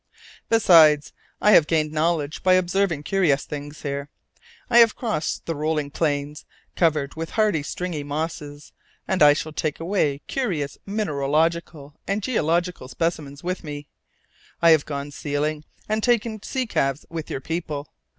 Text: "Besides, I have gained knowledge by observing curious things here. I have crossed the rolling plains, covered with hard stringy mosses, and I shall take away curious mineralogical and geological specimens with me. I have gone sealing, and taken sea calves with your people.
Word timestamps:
"Besides, 0.49 1.13
I 1.39 1.51
have 1.51 1.67
gained 1.67 1.91
knowledge 1.91 2.41
by 2.41 2.53
observing 2.55 3.03
curious 3.03 3.45
things 3.45 3.83
here. 3.83 4.09
I 4.67 4.79
have 4.79 4.95
crossed 4.95 5.45
the 5.45 5.53
rolling 5.53 5.91
plains, 5.91 6.43
covered 6.75 7.13
with 7.13 7.29
hard 7.29 7.63
stringy 7.67 8.01
mosses, 8.01 8.73
and 9.07 9.21
I 9.21 9.33
shall 9.33 9.51
take 9.53 9.79
away 9.79 10.23
curious 10.25 10.75
mineralogical 10.87 11.99
and 12.07 12.23
geological 12.23 12.87
specimens 12.87 13.43
with 13.43 13.63
me. 13.63 13.85
I 14.59 14.71
have 14.71 14.85
gone 14.87 15.11
sealing, 15.11 15.65
and 15.87 16.01
taken 16.01 16.41
sea 16.41 16.65
calves 16.65 17.05
with 17.11 17.29
your 17.29 17.39
people. 17.41 17.87